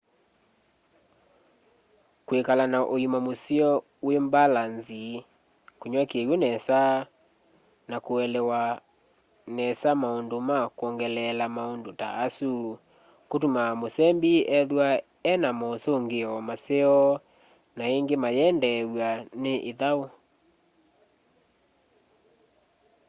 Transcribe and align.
kwikala 2.25 2.63
na 2.73 2.79
uima 2.93 3.19
museo 3.27 3.69
wi 4.05 4.15
mbalanzi 4.25 5.03
kunywa 5.79 6.03
kiw'u 6.11 6.35
nesa 6.43 6.79
na 7.89 7.97
kuelewa 8.05 8.61
nesa 9.55 9.89
maundu 10.01 10.37
ma 10.49 10.59
kwongeleela 10.77 11.45
maundu 11.57 11.91
ta 11.99 12.07
asu 12.25 12.53
kutumaa 13.29 13.73
musembi 13.81 14.33
ethwa 14.57 14.87
e 15.31 15.33
na 15.41 15.49
mosungio 15.61 16.31
maseo 16.47 17.01
na 17.77 17.83
ingi 17.97 18.15
mayendeew'a 18.23 19.09
ni 19.41 19.53
ithau 19.71 20.01